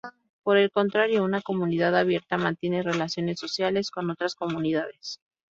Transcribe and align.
Por 0.41 0.57
el 0.57 0.71
contrario, 0.71 1.23
una 1.23 1.43
comunidad 1.43 1.95
abierta 1.95 2.35
mantiene 2.35 2.81
relaciones 2.81 3.39
sociales 3.39 3.91
con 3.91 4.09
otras 4.09 4.33
comunidades. 4.33 5.21